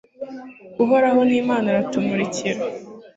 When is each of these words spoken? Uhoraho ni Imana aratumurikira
Uhoraho 0.83 1.19
ni 1.27 1.35
Imana 1.41 1.65
aratumurikira 1.69 2.59